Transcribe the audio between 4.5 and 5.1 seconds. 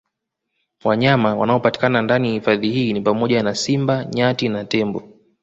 Tembo